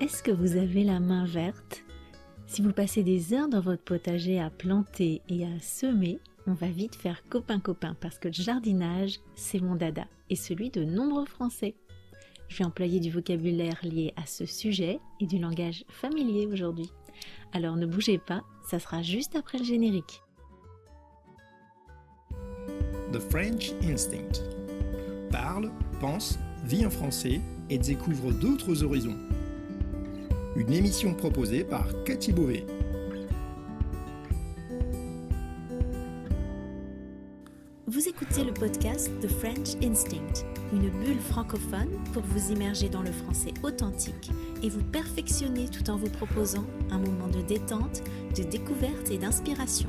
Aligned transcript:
Est-ce 0.00 0.24
que 0.24 0.32
vous 0.32 0.56
avez 0.56 0.82
la 0.82 0.98
main 0.98 1.24
verte? 1.24 1.84
Si 2.46 2.62
vous 2.62 2.72
passez 2.72 3.04
des 3.04 3.32
heures 3.32 3.48
dans 3.48 3.60
votre 3.60 3.82
potager 3.82 4.40
à 4.40 4.50
planter 4.50 5.22
et 5.28 5.44
à 5.44 5.60
semer, 5.60 6.18
on 6.48 6.52
va 6.52 6.66
vite 6.66 6.96
faire 6.96 7.22
copain-copain 7.28 7.96
parce 8.00 8.18
que 8.18 8.26
le 8.26 8.34
jardinage, 8.34 9.20
c'est 9.36 9.60
mon 9.60 9.76
dada 9.76 10.06
et 10.30 10.36
celui 10.36 10.70
de 10.70 10.84
nombreux 10.84 11.26
Français. 11.26 11.76
Je 12.48 12.58
vais 12.58 12.64
employer 12.64 12.98
du 12.98 13.10
vocabulaire 13.10 13.78
lié 13.84 14.12
à 14.16 14.26
ce 14.26 14.46
sujet 14.46 14.98
et 15.20 15.26
du 15.26 15.38
langage 15.38 15.84
familier 15.88 16.46
aujourd'hui. 16.46 16.90
Alors 17.52 17.76
ne 17.76 17.86
bougez 17.86 18.18
pas, 18.18 18.42
ça 18.68 18.80
sera 18.80 19.00
juste 19.00 19.36
après 19.36 19.58
le 19.58 19.64
générique. 19.64 20.22
The 23.12 23.20
French 23.30 23.72
Instinct. 23.84 24.42
Parle, 25.30 25.70
pense, 26.00 26.36
vit 26.64 26.84
en 26.84 26.90
français 26.90 27.40
et 27.70 27.78
découvre 27.78 28.32
d'autres 28.32 28.82
horizons. 28.82 29.16
Une 30.56 30.72
émission 30.72 31.14
proposée 31.14 31.64
par 31.64 31.88
Cathy 32.04 32.32
Beauvais. 32.32 32.64
Vous 37.88 38.08
écoutez 38.08 38.44
le 38.44 38.54
podcast 38.54 39.10
The 39.20 39.26
French 39.26 39.74
Instinct, 39.82 40.44
une 40.72 40.90
bulle 40.90 41.18
francophone 41.18 41.90
pour 42.12 42.22
vous 42.22 42.52
immerger 42.52 42.88
dans 42.88 43.02
le 43.02 43.10
français 43.10 43.52
authentique 43.64 44.30
et 44.62 44.68
vous 44.68 44.84
perfectionner 44.84 45.68
tout 45.68 45.90
en 45.90 45.96
vous 45.96 46.10
proposant 46.10 46.64
un 46.92 46.98
moment 46.98 47.26
de 47.26 47.40
détente, 47.40 48.04
de 48.36 48.44
découverte 48.44 49.10
et 49.10 49.18
d'inspiration. 49.18 49.88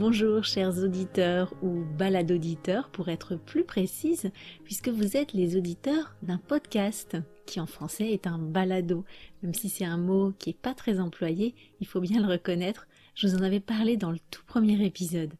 Bonjour 0.00 0.44
chers 0.44 0.78
auditeurs 0.78 1.52
ou 1.60 1.84
baladoditeurs 1.98 2.88
pour 2.88 3.10
être 3.10 3.36
plus 3.36 3.64
précise, 3.64 4.30
puisque 4.64 4.88
vous 4.88 5.14
êtes 5.14 5.34
les 5.34 5.58
auditeurs 5.58 6.16
d'un 6.22 6.38
podcast 6.38 7.18
qui 7.44 7.60
en 7.60 7.66
français 7.66 8.10
est 8.10 8.26
un 8.26 8.38
balado. 8.38 9.04
Même 9.42 9.52
si 9.52 9.68
c'est 9.68 9.84
un 9.84 9.98
mot 9.98 10.32
qui 10.38 10.50
est 10.50 10.58
pas 10.58 10.72
très 10.72 11.00
employé, 11.00 11.54
il 11.80 11.86
faut 11.86 12.00
bien 12.00 12.22
le 12.22 12.32
reconnaître, 12.32 12.88
je 13.14 13.28
vous 13.28 13.36
en 13.36 13.42
avais 13.42 13.60
parlé 13.60 13.98
dans 13.98 14.10
le 14.10 14.18
tout 14.30 14.42
premier 14.46 14.82
épisode. 14.86 15.34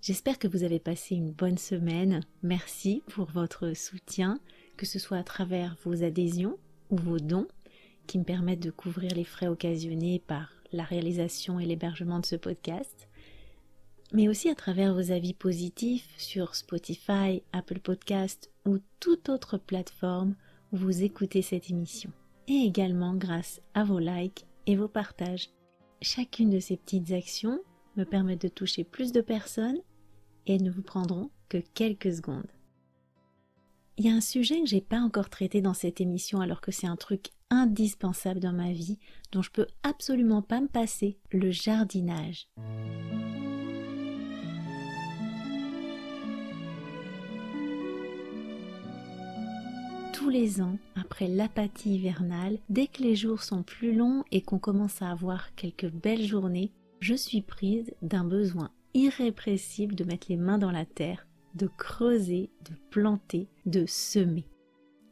J'espère 0.00 0.38
que 0.38 0.46
vous 0.46 0.62
avez 0.62 0.78
passé 0.78 1.16
une 1.16 1.32
bonne 1.32 1.58
semaine. 1.58 2.20
Merci 2.44 3.02
pour 3.08 3.26
votre 3.32 3.76
soutien, 3.76 4.38
que 4.76 4.86
ce 4.86 5.00
soit 5.00 5.18
à 5.18 5.24
travers 5.24 5.76
vos 5.82 6.04
adhésions 6.04 6.56
ou 6.90 6.98
vos 6.98 7.18
dons 7.18 7.48
qui 8.06 8.20
me 8.20 8.24
permettent 8.24 8.62
de 8.62 8.70
couvrir 8.70 9.12
les 9.16 9.24
frais 9.24 9.48
occasionnés 9.48 10.22
par 10.24 10.52
la 10.70 10.84
réalisation 10.84 11.58
et 11.58 11.66
l'hébergement 11.66 12.20
de 12.20 12.26
ce 12.26 12.36
podcast 12.36 13.08
mais 14.12 14.28
aussi 14.28 14.48
à 14.48 14.54
travers 14.54 14.94
vos 14.94 15.10
avis 15.10 15.34
positifs 15.34 16.08
sur 16.16 16.54
Spotify, 16.54 17.42
Apple 17.52 17.80
Podcast 17.80 18.50
ou 18.66 18.78
toute 19.00 19.28
autre 19.28 19.58
plateforme 19.58 20.34
où 20.72 20.76
vous 20.76 21.02
écoutez 21.02 21.42
cette 21.42 21.70
émission. 21.70 22.10
Et 22.48 22.64
également 22.64 23.14
grâce 23.14 23.60
à 23.74 23.84
vos 23.84 23.98
likes 23.98 24.46
et 24.66 24.76
vos 24.76 24.88
partages. 24.88 25.50
Chacune 26.02 26.50
de 26.50 26.60
ces 26.60 26.76
petites 26.76 27.12
actions 27.12 27.60
me 27.96 28.04
permet 28.04 28.36
de 28.36 28.48
toucher 28.48 28.84
plus 28.84 29.12
de 29.12 29.20
personnes 29.20 29.80
et 30.46 30.54
elles 30.54 30.62
ne 30.62 30.70
vous 30.70 30.82
prendront 30.82 31.30
que 31.48 31.58
quelques 31.74 32.14
secondes. 32.14 32.46
Il 33.98 34.04
y 34.04 34.10
a 34.10 34.14
un 34.14 34.20
sujet 34.20 34.60
que 34.60 34.66
j'ai 34.66 34.82
pas 34.82 35.00
encore 35.00 35.30
traité 35.30 35.62
dans 35.62 35.74
cette 35.74 36.00
émission 36.00 36.40
alors 36.40 36.60
que 36.60 36.70
c'est 36.70 36.86
un 36.86 36.96
truc 36.96 37.30
indispensable 37.50 38.40
dans 38.40 38.52
ma 38.52 38.72
vie 38.72 38.98
dont 39.32 39.42
je 39.42 39.50
peux 39.50 39.66
absolument 39.82 40.42
pas 40.42 40.60
me 40.60 40.68
passer, 40.68 41.18
le 41.32 41.50
jardinage. 41.50 42.48
Les 50.36 50.60
ans, 50.60 50.78
après 50.96 51.28
l'apathie 51.28 51.94
hivernale, 51.94 52.58
dès 52.68 52.88
que 52.88 53.02
les 53.02 53.16
jours 53.16 53.42
sont 53.42 53.62
plus 53.62 53.94
longs 53.94 54.22
et 54.32 54.42
qu'on 54.42 54.58
commence 54.58 55.00
à 55.00 55.10
avoir 55.10 55.54
quelques 55.54 55.90
belles 55.90 56.26
journées, 56.26 56.72
je 57.00 57.14
suis 57.14 57.40
prise 57.40 57.94
d'un 58.02 58.24
besoin 58.24 58.70
irrépressible 58.92 59.94
de 59.94 60.04
mettre 60.04 60.26
les 60.28 60.36
mains 60.36 60.58
dans 60.58 60.70
la 60.70 60.84
terre, 60.84 61.26
de 61.54 61.66
creuser, 61.78 62.50
de 62.68 62.76
planter, 62.90 63.48
de 63.64 63.86
semer. 63.86 64.44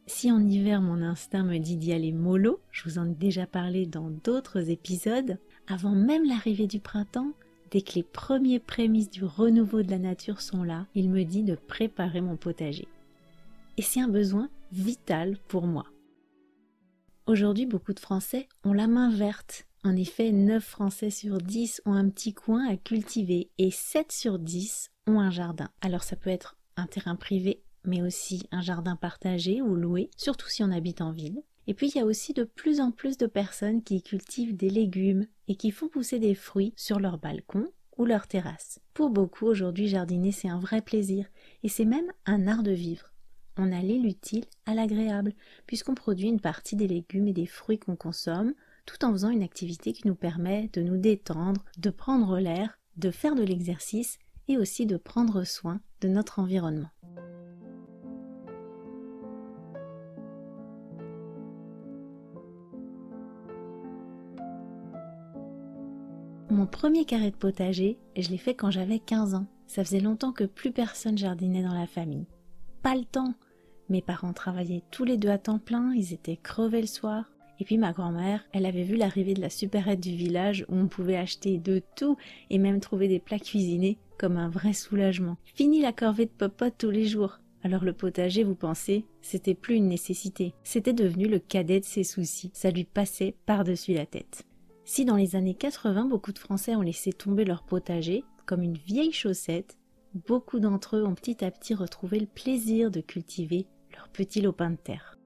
Si 0.05 0.31
en 0.31 0.45
hiver 0.45 0.79
mon 0.79 1.01
instinct 1.01 1.43
me 1.43 1.57
dit 1.57 1.77
d'y 1.77 1.91
aller 1.91 2.11
mollo, 2.11 2.59
je 2.71 2.83
vous 2.83 2.99
en 2.99 3.09
ai 3.09 3.15
déjà 3.15 3.47
parlé 3.47 3.87
dans 3.87 4.11
d'autres 4.11 4.69
épisodes, 4.69 5.39
avant 5.67 5.95
même 5.95 6.25
l'arrivée 6.25 6.67
du 6.67 6.79
printemps, 6.79 7.31
dès 7.71 7.81
que 7.81 7.95
les 7.95 8.03
premiers 8.03 8.59
prémices 8.59 9.09
du 9.09 9.23
renouveau 9.23 9.81
de 9.81 9.89
la 9.89 9.97
nature 9.97 10.41
sont 10.41 10.63
là, 10.63 10.85
il 10.93 11.09
me 11.09 11.23
dit 11.23 11.41
de 11.41 11.55
préparer 11.55 12.21
mon 12.21 12.35
potager. 12.35 12.87
Et 13.77 13.81
c'est 13.81 13.99
un 13.99 14.07
besoin 14.07 14.49
vital 14.75 15.37
pour 15.47 15.67
moi. 15.67 15.85
Aujourd'hui, 17.27 17.65
beaucoup 17.65 17.93
de 17.93 17.99
Français 17.99 18.49
ont 18.65 18.73
la 18.73 18.87
main 18.87 19.09
verte. 19.09 19.67
En 19.85 19.95
effet, 19.95 20.33
9 20.33 20.61
Français 20.61 21.09
sur 21.09 21.37
10 21.37 21.81
ont 21.85 21.93
un 21.93 22.09
petit 22.09 22.33
coin 22.33 22.67
à 22.67 22.75
cultiver 22.75 23.49
et 23.57 23.71
7 23.71 24.11
sur 24.11 24.37
10 24.37 24.91
ont 25.07 25.19
un 25.21 25.31
jardin. 25.31 25.69
Alors 25.79 26.03
ça 26.03 26.17
peut 26.17 26.29
être 26.29 26.57
un 26.75 26.87
terrain 26.87 27.15
privé, 27.15 27.63
mais 27.85 28.01
aussi 28.01 28.47
un 28.51 28.61
jardin 28.61 28.97
partagé 28.97 29.61
ou 29.61 29.75
loué, 29.75 30.09
surtout 30.17 30.49
si 30.49 30.61
on 30.61 30.71
habite 30.71 30.99
en 30.99 31.11
ville. 31.11 31.41
Et 31.67 31.73
puis 31.73 31.87
il 31.87 31.97
y 31.97 32.01
a 32.01 32.05
aussi 32.05 32.33
de 32.33 32.43
plus 32.43 32.81
en 32.81 32.91
plus 32.91 33.17
de 33.17 33.27
personnes 33.27 33.81
qui 33.81 34.03
cultivent 34.03 34.57
des 34.57 34.69
légumes 34.69 35.25
et 35.47 35.55
qui 35.55 35.71
font 35.71 35.87
pousser 35.87 36.19
des 36.19 36.35
fruits 36.35 36.73
sur 36.75 36.99
leur 36.99 37.17
balcon 37.17 37.71
ou 37.97 38.03
leur 38.03 38.27
terrasse. 38.27 38.81
Pour 38.93 39.09
beaucoup, 39.09 39.45
aujourd'hui, 39.45 39.87
jardiner, 39.87 40.33
c'est 40.33 40.49
un 40.49 40.59
vrai 40.59 40.81
plaisir 40.81 41.27
et 41.63 41.69
c'est 41.69 41.85
même 41.85 42.11
un 42.25 42.45
art 42.47 42.61
de 42.61 42.71
vivre 42.71 43.14
on 43.57 43.71
allie 43.71 43.99
l'utile 43.99 44.45
à 44.65 44.73
l'agréable, 44.73 45.33
puisqu'on 45.65 45.95
produit 45.95 46.27
une 46.27 46.39
partie 46.39 46.75
des 46.75 46.87
légumes 46.87 47.27
et 47.27 47.33
des 47.33 47.45
fruits 47.45 47.79
qu'on 47.79 47.95
consomme, 47.95 48.53
tout 48.85 49.03
en 49.03 49.11
faisant 49.11 49.29
une 49.29 49.43
activité 49.43 49.93
qui 49.93 50.07
nous 50.07 50.15
permet 50.15 50.69
de 50.73 50.81
nous 50.81 50.97
détendre, 50.97 51.63
de 51.77 51.89
prendre 51.89 52.39
l'air, 52.39 52.79
de 52.97 53.11
faire 53.11 53.35
de 53.35 53.43
l'exercice 53.43 54.17
et 54.47 54.57
aussi 54.57 54.85
de 54.85 54.97
prendre 54.97 55.43
soin 55.43 55.79
de 56.01 56.07
notre 56.07 56.39
environnement. 56.39 56.89
Mon 66.51 66.67
premier 66.67 67.05
carré 67.05 67.31
de 67.31 67.35
potager, 67.35 67.99
je 68.15 68.29
l'ai 68.29 68.37
fait 68.37 68.53
quand 68.53 68.71
j'avais 68.71 68.99
15 68.99 69.35
ans. 69.35 69.47
Ça 69.67 69.83
faisait 69.83 69.99
longtemps 69.99 70.31
que 70.31 70.43
plus 70.43 70.71
personne 70.71 71.17
jardinait 71.17 71.63
dans 71.63 71.73
la 71.73 71.87
famille. 71.87 72.27
Pas 72.81 72.95
le 72.95 73.03
temps, 73.03 73.33
mes 73.89 74.01
parents 74.01 74.33
travaillaient 74.33 74.83
tous 74.91 75.03
les 75.03 75.17
deux 75.17 75.29
à 75.29 75.37
temps 75.37 75.59
plein, 75.59 75.93
ils 75.93 76.13
étaient 76.13 76.37
crevés 76.37 76.81
le 76.81 76.87
soir. 76.87 77.31
Et 77.59 77.65
puis 77.65 77.77
ma 77.77 77.93
grand-mère, 77.93 78.43
elle 78.51 78.65
avait 78.65 78.83
vu 78.83 78.97
l'arrivée 78.97 79.33
de 79.33 79.41
la 79.41 79.49
supérette 79.49 80.01
du 80.01 80.15
village 80.15 80.65
où 80.67 80.75
on 80.75 80.87
pouvait 80.87 81.17
acheter 81.17 81.57
de 81.57 81.81
tout 81.95 82.17
et 82.49 82.57
même 82.57 82.81
trouver 82.81 83.07
des 83.07 83.19
plats 83.19 83.39
cuisinés 83.39 83.97
comme 84.17 84.37
un 84.37 84.49
vrai 84.49 84.73
soulagement. 84.73 85.37
Fini 85.43 85.81
la 85.81 85.93
corvée 85.93 86.25
de 86.25 86.31
popote 86.31 86.75
tous 86.77 86.89
les 86.89 87.05
jours. 87.05 87.39
Alors 87.63 87.83
le 87.83 87.93
potager, 87.93 88.43
vous 88.43 88.55
pensez, 88.55 89.05
c'était 89.21 89.55
plus 89.55 89.75
une 89.75 89.87
nécessité, 89.87 90.53
c'était 90.63 90.93
devenu 90.93 91.27
le 91.27 91.39
cadet 91.39 91.79
de 91.79 91.85
ses 91.85 92.03
soucis, 92.03 92.51
ça 92.53 92.69
lui 92.69 92.83
passait 92.83 93.35
par-dessus 93.47 93.93
la 93.93 94.05
tête. 94.05 94.43
Si 94.83 95.03
dans 95.03 95.15
les 95.15 95.35
années 95.35 95.55
80, 95.55 96.05
beaucoup 96.05 96.31
de 96.31 96.37
Français 96.37 96.75
ont 96.75 96.81
laissé 96.81 97.11
tomber 97.11 97.43
leur 97.43 97.63
potager, 97.63 98.23
comme 98.45 98.61
une 98.61 98.77
vieille 98.77 99.11
chaussette, 99.11 99.79
beaucoup 100.27 100.59
d'entre 100.59 100.97
eux 100.97 101.05
ont 101.05 101.15
petit 101.15 101.43
à 101.43 101.49
petit 101.49 101.73
retrouvé 101.73 102.19
le 102.19 102.27
plaisir 102.27 102.91
de 102.91 103.01
cultiver 103.01 103.65
leur 103.95 104.09
petit 104.09 104.41
lopin 104.41 104.71
de 104.71 104.75
terre. 104.75 105.17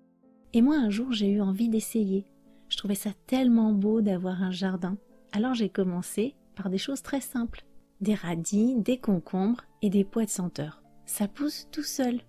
Et 0.53 0.61
moi 0.61 0.77
un 0.77 0.89
jour 0.89 1.11
j'ai 1.11 1.29
eu 1.29 1.41
envie 1.41 1.69
d'essayer. 1.69 2.25
Je 2.69 2.77
trouvais 2.77 2.95
ça 2.95 3.11
tellement 3.27 3.73
beau 3.73 4.01
d'avoir 4.01 4.41
un 4.43 4.51
jardin. 4.51 4.97
Alors 5.31 5.53
j'ai 5.53 5.69
commencé 5.69 6.35
par 6.55 6.69
des 6.69 6.77
choses 6.77 7.01
très 7.01 7.21
simples. 7.21 7.65
Des 8.01 8.13
radis, 8.13 8.75
des 8.77 8.97
concombres 8.97 9.63
et 9.81 9.89
des 9.89 10.03
pois 10.03 10.25
de 10.25 10.29
senteur. 10.29 10.81
Ça 11.05 11.27
pousse 11.27 11.67
tout 11.71 11.83
seul. 11.83 12.21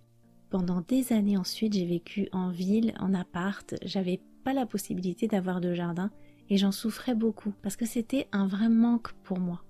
Pendant 0.50 0.81
des 0.81 1.12
années 1.12 1.37
ensuite 1.37 1.75
j'ai 1.75 1.87
vécu 1.87 2.28
en 2.32 2.50
ville, 2.50 2.94
en 2.98 3.14
appart, 3.14 3.75
j'avais 3.84 4.20
pas 4.44 4.52
la 4.52 4.66
possibilité 4.66 5.28
d'avoir 5.28 5.60
de 5.60 5.75
jardin 5.75 6.10
Et 6.48 6.56
j'en 6.56 6.72
souffrais 6.72 7.14
beaucoup 7.14 7.52
parce 7.62 7.76
que 7.76 7.87
c'était 7.87 8.28
un 8.32 8.46
vrai 8.46 8.69
manque 8.69 9.12
pour 9.22 9.38
moi. 9.38 9.62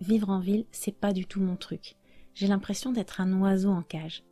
Vivre 0.00 0.30
en 0.30 0.40
ville, 0.40 0.66
c'est 0.70 0.96
pas 0.96 1.12
du 1.12 1.26
tout 1.26 1.40
mon 1.40 1.56
truc. 1.56 1.96
J'ai 2.34 2.46
l'impression 2.46 2.92
d'être 2.92 3.20
un 3.20 3.40
oiseau 3.40 3.70
en 3.70 3.82
cage. 3.82 4.24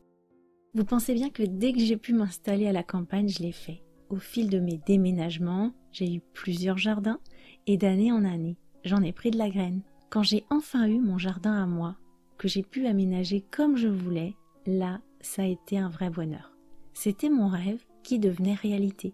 Vous 0.72 0.84
pensez 0.84 1.14
bien 1.14 1.30
que 1.30 1.42
dès 1.42 1.72
que 1.72 1.80
j'ai 1.80 1.96
pu 1.96 2.12
m'installer 2.12 2.68
à 2.68 2.72
la 2.72 2.84
campagne, 2.84 3.28
je 3.28 3.42
l'ai 3.42 3.50
fait. 3.50 3.82
Au 4.08 4.16
fil 4.16 4.48
de 4.48 4.60
mes 4.60 4.78
déménagements, 4.86 5.72
j'ai 5.90 6.14
eu 6.14 6.20
plusieurs 6.32 6.78
jardins 6.78 7.18
et 7.66 7.76
d'année 7.76 8.12
en 8.12 8.24
année, 8.24 8.56
j'en 8.84 9.02
ai 9.02 9.12
pris 9.12 9.32
de 9.32 9.38
la 9.38 9.50
graine. 9.50 9.82
Quand 10.10 10.22
j'ai 10.22 10.44
enfin 10.48 10.86
eu 10.86 11.00
mon 11.00 11.18
jardin 11.18 11.60
à 11.60 11.66
moi, 11.66 11.96
que 12.38 12.46
j'ai 12.46 12.62
pu 12.62 12.86
aménager 12.86 13.40
comme 13.50 13.76
je 13.76 13.88
voulais, 13.88 14.36
là, 14.64 15.00
ça 15.20 15.42
a 15.42 15.46
été 15.46 15.76
un 15.76 15.88
vrai 15.88 16.08
bonheur. 16.08 16.52
C'était 16.94 17.30
mon 17.30 17.48
rêve 17.48 17.84
qui 18.04 18.20
devenait 18.20 18.54
réalité. 18.54 19.12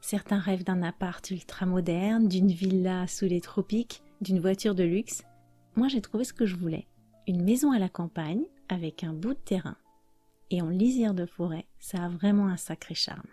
Certains 0.00 0.38
rêvent 0.38 0.64
d'un 0.64 0.82
appart 0.82 1.28
ultra 1.32 1.66
moderne, 1.66 2.28
d'une 2.28 2.52
villa 2.52 3.08
sous 3.08 3.26
les 3.26 3.40
tropiques, 3.40 4.02
d'une 4.20 4.38
voiture 4.38 4.76
de 4.76 4.84
luxe. 4.84 5.24
Moi, 5.74 5.88
j'ai 5.88 6.00
trouvé 6.00 6.22
ce 6.22 6.32
que 6.32 6.46
je 6.46 6.56
voulais. 6.56 6.86
Une 7.26 7.42
maison 7.42 7.72
à 7.72 7.80
la 7.80 7.88
campagne 7.88 8.44
avec 8.68 9.02
un 9.02 9.12
bout 9.12 9.34
de 9.34 9.40
terrain 9.40 9.76
et 10.50 10.62
en 10.62 10.68
lisière 10.68 11.14
de 11.14 11.26
forêt, 11.26 11.66
ça 11.78 12.04
a 12.04 12.08
vraiment 12.08 12.48
un 12.48 12.56
sacré 12.56 12.94
charme. 12.94 13.28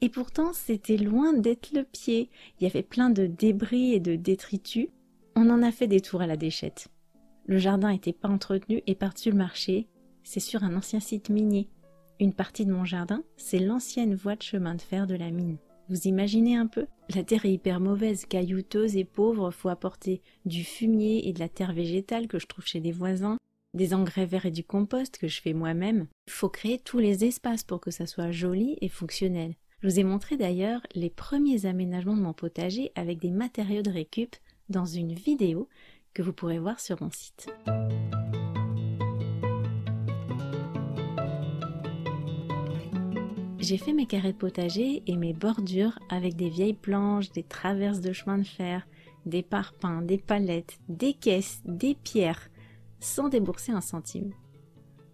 Et 0.00 0.08
pourtant, 0.08 0.52
c'était 0.52 0.96
loin 0.96 1.32
d'être 1.32 1.72
le 1.72 1.84
pied. 1.84 2.28
Il 2.58 2.64
y 2.64 2.66
avait 2.66 2.82
plein 2.82 3.08
de 3.08 3.26
débris 3.26 3.94
et 3.94 4.00
de 4.00 4.16
détritus. 4.16 4.88
On 5.36 5.48
en 5.48 5.62
a 5.62 5.70
fait 5.70 5.86
des 5.86 6.00
tours 6.00 6.22
à 6.22 6.26
la 6.26 6.36
déchette. 6.36 6.88
Le 7.46 7.58
jardin 7.58 7.92
n'était 7.92 8.12
pas 8.12 8.28
entretenu 8.28 8.82
et 8.86 8.94
par-dessus 8.94 9.30
le 9.30 9.36
marché, 9.36 9.86
c'est 10.24 10.40
sur 10.40 10.64
un 10.64 10.76
ancien 10.76 11.00
site 11.00 11.28
minier. 11.28 11.68
Une 12.20 12.32
partie 12.34 12.66
de 12.66 12.72
mon 12.72 12.84
jardin, 12.84 13.22
c'est 13.36 13.58
l'ancienne 13.58 14.14
voie 14.14 14.36
de 14.36 14.42
chemin 14.42 14.74
de 14.74 14.80
fer 14.80 15.06
de 15.06 15.14
la 15.14 15.30
mine. 15.30 15.58
Vous 15.88 16.08
imaginez 16.08 16.56
un 16.56 16.66
peu? 16.66 16.86
La 17.14 17.22
terre 17.22 17.44
est 17.44 17.52
hyper 17.52 17.80
mauvaise, 17.80 18.26
caillouteuse 18.26 18.96
et 18.96 19.04
pauvre, 19.04 19.50
faut 19.50 19.68
apporter 19.68 20.22
du 20.44 20.64
fumier 20.64 21.28
et 21.28 21.32
de 21.32 21.40
la 21.40 21.48
terre 21.48 21.72
végétale 21.72 22.28
que 22.28 22.38
je 22.38 22.46
trouve 22.46 22.66
chez 22.66 22.80
des 22.80 22.92
voisins 22.92 23.36
des 23.74 23.94
engrais 23.94 24.26
verts 24.26 24.46
et 24.46 24.50
du 24.50 24.64
compost 24.64 25.18
que 25.18 25.28
je 25.28 25.40
fais 25.40 25.54
moi-même. 25.54 26.06
Il 26.26 26.32
faut 26.32 26.48
créer 26.48 26.78
tous 26.78 26.98
les 26.98 27.24
espaces 27.24 27.64
pour 27.64 27.80
que 27.80 27.90
ça 27.90 28.06
soit 28.06 28.30
joli 28.30 28.76
et 28.80 28.88
fonctionnel. 28.88 29.54
Je 29.80 29.88
vous 29.88 29.98
ai 29.98 30.04
montré 30.04 30.36
d'ailleurs 30.36 30.80
les 30.94 31.10
premiers 31.10 31.66
aménagements 31.66 32.16
de 32.16 32.22
mon 32.22 32.32
potager 32.32 32.92
avec 32.94 33.18
des 33.18 33.30
matériaux 33.30 33.82
de 33.82 33.90
récup 33.90 34.36
dans 34.68 34.86
une 34.86 35.12
vidéo 35.14 35.68
que 36.14 36.22
vous 36.22 36.32
pourrez 36.32 36.58
voir 36.58 36.78
sur 36.78 37.02
mon 37.02 37.10
site. 37.10 37.48
J'ai 43.58 43.78
fait 43.78 43.92
mes 43.92 44.06
carrés 44.06 44.32
de 44.32 44.38
potager 44.38 45.02
et 45.06 45.16
mes 45.16 45.32
bordures 45.32 45.98
avec 46.10 46.36
des 46.36 46.48
vieilles 46.48 46.74
planches, 46.74 47.30
des 47.30 47.44
traverses 47.44 48.00
de 48.00 48.12
chemin 48.12 48.38
de 48.38 48.46
fer, 48.46 48.86
des 49.24 49.42
parpaings, 49.42 50.02
des 50.02 50.18
palettes, 50.18 50.78
des 50.88 51.14
caisses, 51.14 51.62
des 51.64 51.94
pierres 51.94 52.50
sans 53.02 53.28
débourser 53.28 53.72
un 53.72 53.80
centime. 53.80 54.32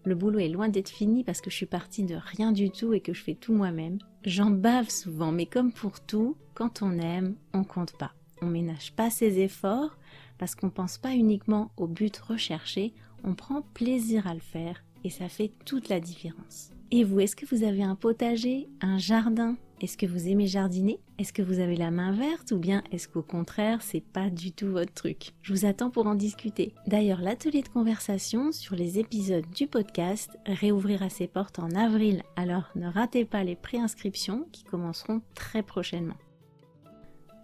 Le 0.05 0.15
boulot 0.15 0.39
est 0.39 0.49
loin 0.49 0.69
d'être 0.69 0.89
fini 0.89 1.25
parce 1.25 1.41
que 1.41 1.51
je 1.51 1.57
suis 1.57 1.67
partie 1.67 2.05
de 2.05 2.15
rien 2.15 2.53
du 2.53 2.71
tout 2.71 2.93
et 2.93 3.01
que 3.01 3.13
je 3.13 3.23
fais 3.23 3.35
tout 3.35 3.53
moi-même. 3.53 3.99
J'en 4.25 4.51
bave 4.51 4.89
souvent, 4.89 5.33
mais 5.33 5.47
comme 5.47 5.73
pour 5.73 6.01
tout, 6.01 6.37
quand 6.55 6.83
on 6.83 6.99
aime, 6.99 7.35
on 7.53 7.65
compte 7.65 7.97
pas. 7.99 8.13
On 8.41 8.47
ménage 8.47 8.93
pas 8.95 9.11
ses 9.11 9.41
efforts 9.41 9.99
parce 10.39 10.55
qu'on 10.55 10.71
pense 10.71 10.99
pas 10.99 11.15
uniquement 11.15 11.73
au 11.77 11.87
but 11.87 12.17
recherché, 12.17 12.95
on 13.25 13.35
prend 13.35 13.63
plaisir 13.75 14.27
à 14.27 14.35
le 14.35 14.41
faire 14.41 14.85
et 15.05 15.11
ça 15.11 15.29
fait 15.29 15.53
toute 15.65 15.89
la 15.89 16.01
différence. 16.01 16.71
Et 16.91 17.05
vous, 17.05 17.21
est-ce 17.21 17.37
que 17.37 17.47
vous 17.47 17.65
avez 17.65 17.83
un 17.83 17.97
potager, 17.97 18.69
un 18.81 18.99
jardin? 18.99 19.57
Est-ce 19.81 19.97
que 19.97 20.07
vous 20.07 20.29
aimez 20.29 20.47
jardiner? 20.47 20.99
Est-ce 21.19 21.33
que 21.33 21.43
vous 21.43 21.61
avez 21.61 21.77
la 21.77 21.91
main 21.91 22.13
verte? 22.13 22.51
Ou 22.53 22.59
bien 22.59 22.83
est-ce 22.91 23.09
qu'au 23.09 23.23
contraire, 23.23 23.81
c'est 23.83 24.01
pas 24.01 24.31
du 24.31 24.53
tout 24.53 24.69
votre 24.69 24.93
truc? 24.93 25.33
Je 25.43 25.53
vous 25.53 25.65
attends 25.65 25.91
pour 25.91 26.07
en 26.07 26.15
discuter. 26.15 26.75
D'ailleurs, 26.87 27.21
l'atelier 27.21 27.63
de 27.63 27.69
conversation 27.69 28.51
sur 28.53 28.75
les 28.75 28.99
épisodes 28.99 29.49
du 29.55 29.67
podcast 29.67 30.37
réouvrira 30.47 31.09
ses 31.09 31.29
portes 31.29 31.59
en 31.59 31.71
avril, 31.71 32.23
alors 32.37 32.71
ne 32.75 32.89
ratez 32.89 33.25
pas 33.25 33.45
les 33.45 33.57
préinscriptions 33.57 34.47
qui 34.53 34.65
commenceront 34.65 35.23
très 35.35 35.63
prochainement. 35.63 36.17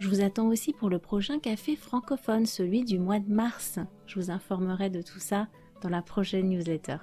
Je 0.01 0.09
vous 0.09 0.21
attends 0.21 0.49
aussi 0.49 0.73
pour 0.73 0.91
le 0.91 0.99
prochain 0.99 1.39
café 1.39 1.77
francophone, 1.77 2.47
celui 2.47 2.85
du 2.85 2.99
mois 2.99 3.21
de 3.21 3.33
mars. 3.33 3.79
Je 4.07 4.19
vous 4.19 4.31
informerai 4.31 4.91
de 4.91 5.03
tout 5.03 5.21
ça 5.21 5.47
dans 5.83 5.89
la 5.89 6.03
prochaine 6.03 6.49
newsletter. 6.49 6.99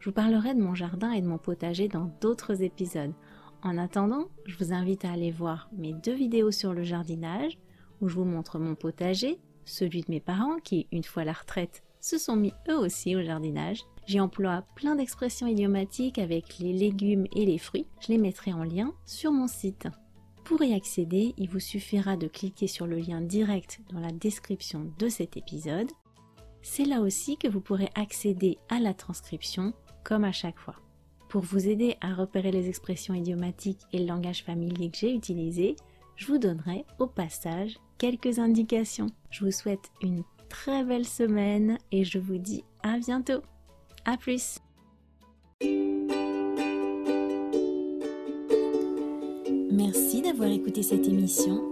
Je 0.00 0.08
vous 0.08 0.14
parlerai 0.14 0.54
de 0.54 0.62
mon 0.62 0.74
jardin 0.74 1.12
et 1.12 1.20
de 1.20 1.28
mon 1.28 1.36
potager 1.36 1.86
dans 1.86 2.10
d'autres 2.22 2.62
épisodes. 2.62 3.12
En 3.62 3.76
attendant, 3.76 4.28
je 4.46 4.56
vous 4.56 4.72
invite 4.72 5.04
à 5.04 5.12
aller 5.12 5.30
voir 5.30 5.68
mes 5.76 5.92
deux 5.92 6.14
vidéos 6.14 6.50
sur 6.50 6.72
le 6.72 6.82
jardinage 6.82 7.58
où 8.00 8.08
je 8.08 8.14
vous 8.14 8.24
montre 8.24 8.58
mon 8.58 8.74
potager, 8.74 9.38
celui 9.66 10.00
de 10.00 10.10
mes 10.10 10.20
parents 10.20 10.56
qui, 10.64 10.86
une 10.92 11.04
fois 11.04 11.24
la 11.24 11.34
retraite, 11.34 11.82
se 12.00 12.16
sont 12.16 12.36
mis 12.36 12.54
eux 12.70 12.78
aussi 12.78 13.14
au 13.14 13.22
jardinage. 13.22 13.82
J'y 14.06 14.18
emploie 14.18 14.64
plein 14.74 14.96
d'expressions 14.96 15.46
idiomatiques 15.46 16.18
avec 16.18 16.58
les 16.58 16.72
légumes 16.72 17.26
et 17.36 17.44
les 17.44 17.58
fruits. 17.58 17.86
Je 18.00 18.08
les 18.08 18.18
mettrai 18.18 18.54
en 18.54 18.64
lien 18.64 18.94
sur 19.04 19.30
mon 19.30 19.46
site. 19.46 19.88
Pour 20.44 20.62
y 20.62 20.72
accéder, 20.72 21.34
il 21.36 21.50
vous 21.50 21.60
suffira 21.60 22.16
de 22.16 22.26
cliquer 22.26 22.66
sur 22.66 22.86
le 22.86 22.96
lien 22.96 23.20
direct 23.20 23.80
dans 23.92 24.00
la 24.00 24.10
description 24.10 24.90
de 24.98 25.08
cet 25.10 25.36
épisode. 25.36 25.90
C'est 26.62 26.86
là 26.86 27.02
aussi 27.02 27.36
que 27.36 27.48
vous 27.48 27.60
pourrez 27.60 27.90
accéder 27.94 28.58
à 28.70 28.80
la 28.80 28.94
transcription 28.94 29.74
comme 30.02 30.24
à 30.24 30.32
chaque 30.32 30.58
fois. 30.58 30.76
Pour 31.30 31.42
vous 31.42 31.68
aider 31.68 31.96
à 32.00 32.12
repérer 32.12 32.50
les 32.50 32.68
expressions 32.68 33.14
idiomatiques 33.14 33.86
et 33.92 34.00
le 34.00 34.06
langage 34.06 34.42
familier 34.42 34.90
que 34.90 34.98
j'ai 34.98 35.14
utilisé, 35.14 35.76
je 36.16 36.26
vous 36.26 36.38
donnerai 36.38 36.84
au 36.98 37.06
passage 37.06 37.78
quelques 37.98 38.40
indications. 38.40 39.06
Je 39.30 39.44
vous 39.44 39.52
souhaite 39.52 39.92
une 40.02 40.24
très 40.48 40.82
belle 40.82 41.06
semaine 41.06 41.78
et 41.92 42.02
je 42.02 42.18
vous 42.18 42.38
dis 42.38 42.64
à 42.82 42.98
bientôt. 42.98 43.42
A 44.04 44.16
plus 44.16 44.58
Merci 49.70 50.22
d'avoir 50.22 50.50
écouté 50.50 50.82
cette 50.82 51.06
émission. 51.06 51.62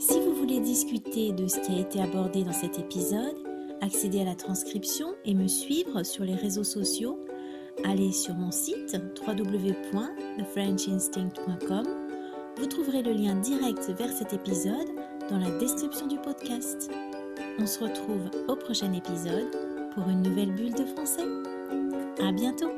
Si 0.00 0.18
vous 0.18 0.34
voulez 0.34 0.58
discuter 0.58 1.30
de 1.30 1.46
ce 1.46 1.60
qui 1.60 1.70
a 1.70 1.78
été 1.78 2.00
abordé 2.00 2.42
dans 2.42 2.52
cet 2.52 2.80
épisode, 2.80 3.36
accéder 3.80 4.22
à 4.22 4.24
la 4.24 4.34
transcription 4.34 5.14
et 5.24 5.34
me 5.34 5.46
suivre 5.46 6.02
sur 6.02 6.24
les 6.24 6.34
réseaux 6.34 6.64
sociaux, 6.64 7.20
allez 7.84 8.12
sur 8.12 8.34
mon 8.34 8.50
site 8.50 8.96
www.thefrenchinstinct.com. 9.26 11.86
Vous 12.56 12.66
trouverez 12.66 13.02
le 13.02 13.12
lien 13.12 13.34
direct 13.36 13.90
vers 13.98 14.12
cet 14.12 14.32
épisode 14.32 14.88
dans 15.30 15.38
la 15.38 15.50
description 15.58 16.06
du 16.06 16.16
podcast. 16.18 16.90
On 17.58 17.66
se 17.66 17.82
retrouve 17.82 18.30
au 18.48 18.56
prochain 18.56 18.92
épisode 18.92 19.50
pour 19.94 20.08
une 20.08 20.22
nouvelle 20.22 20.52
bulle 20.52 20.74
de 20.74 20.84
français. 20.84 21.24
À 22.22 22.32
bientôt! 22.32 22.75